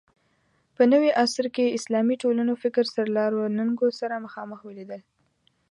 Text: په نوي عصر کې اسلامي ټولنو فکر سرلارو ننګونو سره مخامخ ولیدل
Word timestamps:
په 0.75 0.83
نوي 0.91 1.11
عصر 1.23 1.45
کې 1.55 1.75
اسلامي 1.77 2.15
ټولنو 2.23 2.53
فکر 2.63 2.83
سرلارو 2.93 3.53
ننګونو 3.57 3.97
سره 4.01 4.23
مخامخ 4.25 4.59
ولیدل 4.63 5.01